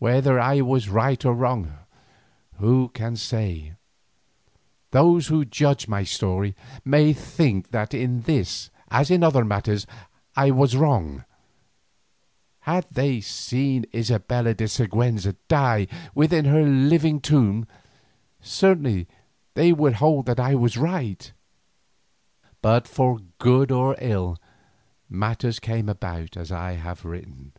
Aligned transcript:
Whether 0.00 0.38
I 0.38 0.60
was 0.60 0.88
right 0.88 1.24
or 1.24 1.34
wrong, 1.34 1.76
who 2.60 2.88
can 2.90 3.16
say? 3.16 3.72
Those 4.92 5.26
who 5.26 5.44
judge 5.44 5.88
my 5.88 6.04
story 6.04 6.54
may 6.84 7.12
think 7.12 7.72
that 7.72 7.92
in 7.92 8.20
this 8.22 8.70
as 8.92 9.10
in 9.10 9.24
other 9.24 9.44
matters 9.44 9.88
I 10.36 10.52
was 10.52 10.76
wrong; 10.76 11.24
had 12.60 12.86
they 12.92 13.20
seen 13.20 13.86
Isabella 13.92 14.54
de 14.54 14.68
Siguenza 14.68 15.34
die 15.48 15.88
within 16.14 16.44
her 16.44 16.62
living 16.62 17.20
tomb, 17.20 17.66
certainly 18.40 19.08
they 19.54 19.72
would 19.72 19.94
hold 19.94 20.26
that 20.26 20.38
I 20.38 20.54
was 20.54 20.76
right. 20.78 21.32
But 22.62 22.86
for 22.86 23.18
good 23.38 23.72
or 23.72 23.96
ill, 24.00 24.38
matters 25.10 25.58
came 25.58 25.88
about 25.88 26.36
as 26.36 26.52
I 26.52 26.74
have 26.74 27.04
written. 27.04 27.54